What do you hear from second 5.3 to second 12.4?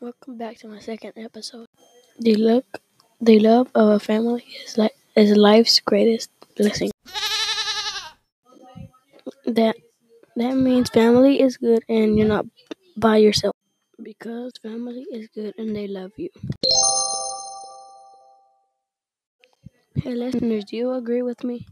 life's greatest blessing. That that means family is good and you're